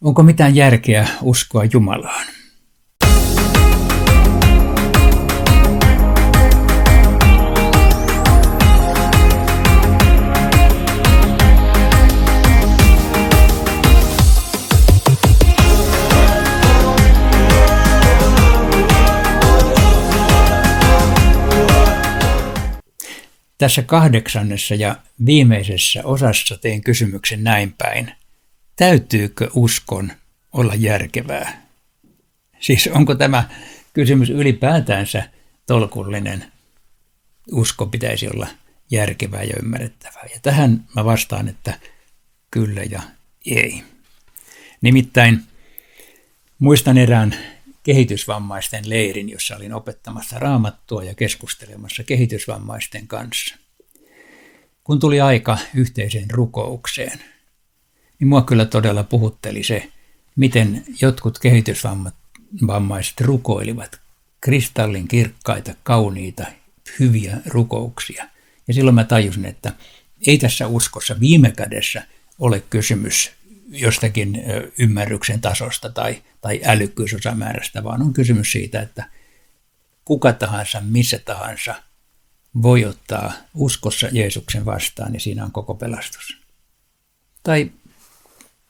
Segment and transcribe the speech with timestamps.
[0.00, 2.26] Onko mitään järkeä uskoa Jumalaan?
[23.58, 24.96] Tässä kahdeksannessa ja
[25.26, 28.17] viimeisessä osassa teen kysymyksen näin päin.
[28.78, 30.12] Täytyykö uskon
[30.52, 31.66] olla järkevää?
[32.60, 33.48] Siis onko tämä
[33.92, 35.30] kysymys ylipäätänsä
[35.66, 36.52] tolkullinen?
[37.52, 38.46] Usko pitäisi olla
[38.90, 40.24] järkevää ja ymmärrettävää.
[40.34, 41.78] Ja tähän mä vastaan, että
[42.50, 43.02] kyllä ja
[43.46, 43.82] ei.
[44.80, 45.42] Nimittäin
[46.58, 47.34] muistan erään
[47.82, 53.56] kehitysvammaisten leirin, jossa olin opettamassa raamattua ja keskustelemassa kehitysvammaisten kanssa.
[54.84, 57.20] Kun tuli aika yhteiseen rukoukseen,
[58.20, 59.92] niin mua kyllä todella puhutteli se,
[60.36, 64.00] miten jotkut kehitysvammaiset rukoilivat
[64.40, 66.46] kristallin kirkkaita, kauniita,
[66.98, 68.28] hyviä rukouksia.
[68.68, 69.72] Ja silloin mä tajusin, että
[70.26, 72.02] ei tässä uskossa viime kädessä
[72.38, 73.30] ole kysymys
[73.68, 74.42] jostakin
[74.78, 79.04] ymmärryksen tasosta tai, tai älykkyysosamäärästä, vaan on kysymys siitä, että
[80.04, 81.74] kuka tahansa, missä tahansa
[82.62, 86.38] voi ottaa uskossa Jeesuksen vastaan, niin siinä on koko pelastus.
[87.42, 87.70] Tai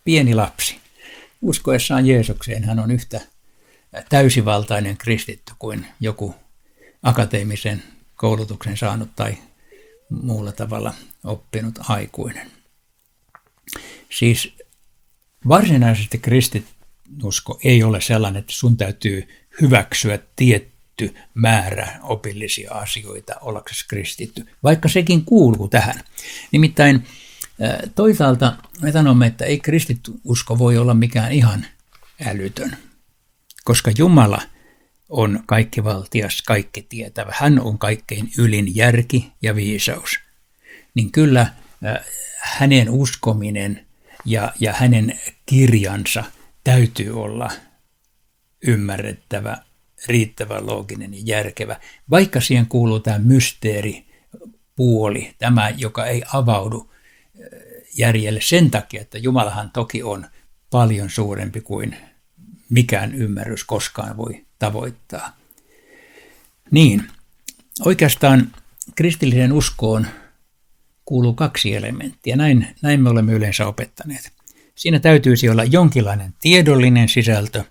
[0.08, 0.76] pieni lapsi.
[1.42, 3.20] Uskoessaan Jeesukseen hän on yhtä
[4.08, 6.34] täysivaltainen kristitty kuin joku
[7.02, 7.82] akateemisen
[8.16, 9.34] koulutuksen saanut tai
[10.10, 12.50] muulla tavalla oppinut aikuinen.
[14.10, 14.52] Siis
[15.48, 19.28] Varsinaisesti kristinusko ei ole sellainen, että sun täytyy
[19.60, 26.00] hyväksyä tietty määrä opillisia asioita ollaksesi kristitty, vaikka sekin kuuluu tähän.
[26.52, 27.06] Nimittäin
[27.94, 31.66] toisaalta me sanomme, että ei kristinusko voi olla mikään ihan
[32.26, 32.76] älytön,
[33.64, 34.42] koska Jumala
[35.08, 37.32] on kaikki valtias, kaikki tietävä.
[37.34, 40.18] Hän on kaikkein ylin järki ja viisaus.
[40.94, 41.46] Niin kyllä
[42.40, 43.80] hänen uskominen–
[44.28, 46.24] ja, ja hänen kirjansa
[46.64, 47.50] täytyy olla
[48.66, 49.56] ymmärrettävä,
[50.06, 51.76] riittävän looginen ja järkevä,
[52.10, 56.97] vaikka siihen kuuluu tämä mysteeripuoli, tämä, joka ei avaudu eh,
[57.98, 60.26] järjelle sen takia, että Jumalahan toki on
[60.70, 61.96] paljon suurempi kuin
[62.68, 65.36] mikään ymmärrys koskaan voi tavoittaa.
[66.70, 67.08] Niin,
[67.80, 68.52] oikeastaan
[68.94, 70.06] kristilliseen uskoon
[71.04, 72.36] kuuluu kaksi elementtiä.
[72.36, 74.32] Näin, näin me olemme yleensä opettaneet.
[74.74, 77.64] Siinä täytyisi olla jonkinlainen tiedollinen sisältö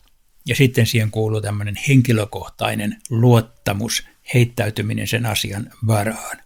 [0.46, 6.38] ja sitten siihen kuuluu tämmöinen henkilökohtainen luottamus, heittäytyminen sen asian varaan.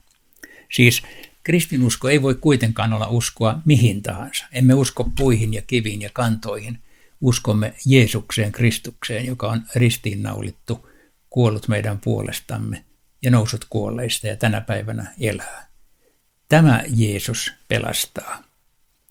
[0.72, 1.04] Siis
[1.44, 4.46] kristinusko ei voi kuitenkaan olla uskoa mihin tahansa.
[4.52, 6.80] Emme usko puihin ja kiviin ja kantoihin.
[7.22, 10.90] Uskomme Jeesukseen, Kristukseen, joka on ristiinnaulittu,
[11.30, 12.86] kuollut meidän puolestamme
[13.22, 15.68] ja nousut kuolleista ja tänä päivänä elää.
[16.50, 18.44] Tämä Jeesus pelastaa.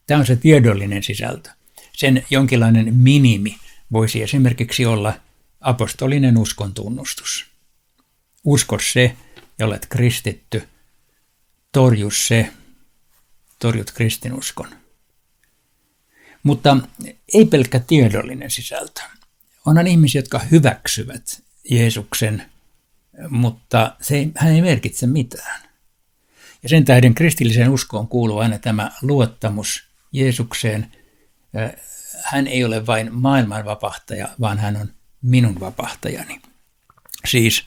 [0.07, 1.51] Tämä on se tiedollinen sisältö.
[1.93, 3.57] Sen jonkinlainen minimi
[3.93, 5.15] voisi esimerkiksi olla
[5.61, 7.47] apostolinen uskon tunnustus.
[8.45, 9.17] Usko se,
[9.59, 10.63] ja olet kristitty.
[11.73, 12.53] Torju se,
[13.59, 14.69] torjut kristinuskon.
[16.43, 16.77] Mutta
[17.35, 19.01] ei pelkkä tiedollinen sisältö.
[19.67, 22.51] Onhan ihmisiä, jotka hyväksyvät Jeesuksen,
[23.29, 25.61] mutta se ei, hän ei merkitse mitään.
[26.63, 30.93] Ja sen tähden kristilliseen uskoon kuuluu aina tämä luottamus Jeesukseen.
[32.25, 36.43] Hän ei ole vain maailman vapahtaja, vaan hän on minun vapahtajani.
[37.27, 37.67] Siis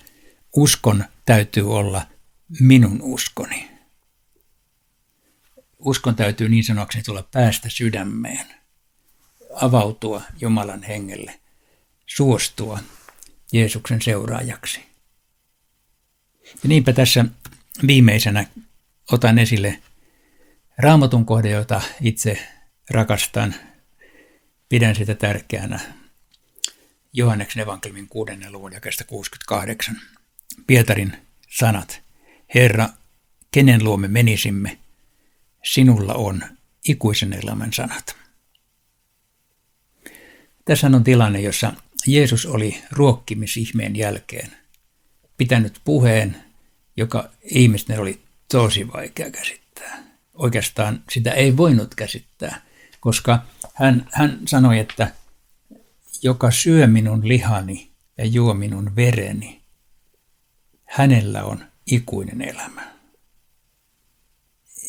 [0.56, 2.06] uskon täytyy olla
[2.60, 3.73] minun uskoni.
[5.86, 8.46] Uskon täytyy niin sanoakseni tulla päästä sydämeen,
[9.56, 11.40] avautua Jumalan hengelle,
[12.06, 12.80] suostua
[13.52, 14.80] Jeesuksen seuraajaksi.
[16.44, 17.26] Ja niinpä tässä
[17.88, 18.48] viimeisenä
[19.12, 19.80] otan esille
[20.78, 22.48] raamatun kohde, jota itse
[22.90, 23.56] rakastan,
[24.70, 25.80] pidän sitä tärkeänä.
[27.14, 30.02] Johanneksen evankeliumin kuudennen luvun jakesta 68.
[30.68, 31.18] Pietarin
[31.50, 32.02] sanat.
[32.56, 32.90] Herra,
[33.52, 34.78] kenen luomme menisimme,
[35.64, 36.44] sinulla on
[36.88, 38.16] ikuisen elämän sanat.
[40.66, 41.74] Tässä on tilanne, jossa
[42.08, 44.52] Jeesus oli ruokkimisihmeen jälkeen
[45.38, 46.44] pitänyt puheen,
[46.98, 48.22] joka ihmisten oli
[48.52, 50.04] tosi vaikea käsittää.
[50.34, 52.62] Oikeastaan sitä ei voinut käsittää,
[53.00, 53.44] koska
[53.74, 55.12] hän, hän sanoi, että
[56.22, 59.62] joka syö minun lihani ja juo minun vereni,
[60.86, 62.93] hänellä on ikuinen elämä.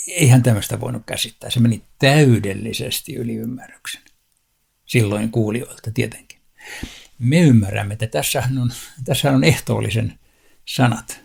[0.09, 1.51] Eihän tämmöistä voinut käsittää.
[1.51, 4.03] Se meni täydellisesti yli ymmärryksen.
[4.87, 6.39] silloin kuulijoilta tietenkin.
[7.19, 8.73] Me ymmärrämme, että tässä on,
[9.05, 10.19] tässä on ehtoollisen
[10.65, 11.21] sanat.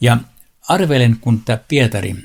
[0.00, 0.18] Ja
[0.68, 2.16] arvelen, kun tämä Pietari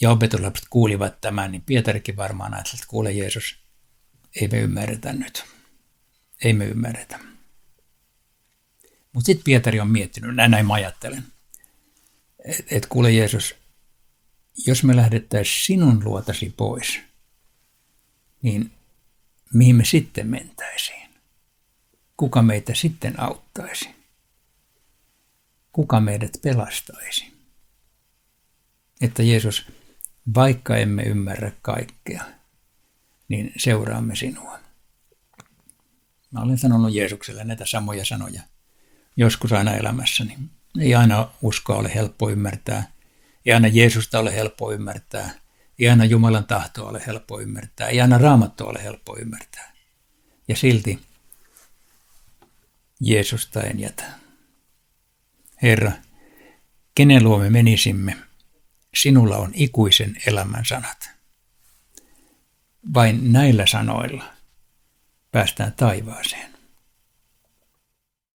[0.00, 3.58] ja opetuslapset kuulivat tämän, niin Pietarikin varmaan ajatteli, että kuule Jeesus,
[4.40, 5.44] ei me ymmärretä nyt.
[6.44, 7.18] Ei me ymmärretä.
[9.12, 11.24] Mutta sitten Pietari on miettinyt, näin, näin mä ajattelen,
[12.44, 13.54] että et kuule Jeesus,
[14.66, 17.00] jos me lähdettäisiin sinun luotasi pois,
[18.42, 18.72] niin
[19.54, 21.08] mihin me sitten mentäisiin?
[22.16, 23.88] Kuka meitä sitten auttaisi?
[25.72, 27.32] Kuka meidät pelastaisi?
[29.00, 29.66] Että Jeesus,
[30.34, 32.24] vaikka emme ymmärrä kaikkea,
[33.28, 34.58] niin seuraamme sinua.
[36.30, 38.42] Mä olen sanonut Jeesukselle näitä samoja sanoja
[39.16, 40.38] joskus aina elämässäni.
[40.80, 42.92] Ei aina uskoa ole helppo ymmärtää,
[43.46, 45.30] ei aina Jeesusta ole helppo ymmärtää,
[45.78, 49.72] ei aina Jumalan tahtoa ole helppo ymmärtää, ei aina raamattua ole helppo ymmärtää.
[50.48, 51.00] Ja silti
[53.00, 54.04] Jeesusta en jätä.
[55.62, 55.92] Herra,
[56.94, 58.16] kenen luo me menisimme,
[58.94, 61.10] sinulla on ikuisen elämän sanat.
[62.94, 64.24] Vain näillä sanoilla
[65.32, 66.51] päästään taivaaseen.